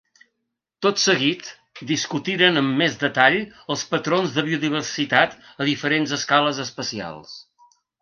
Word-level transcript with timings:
Tot 0.85 1.01
seguit 1.03 1.49
discutirem 1.91 2.57
amb 2.63 2.81
més 2.81 2.97
detall 3.05 3.39
els 3.75 3.85
patrons 3.93 4.35
de 4.39 4.47
biodiversitat 4.51 5.41
a 5.63 5.71
diferents 5.73 6.19
escales 6.23 6.67
espacials. 6.69 7.41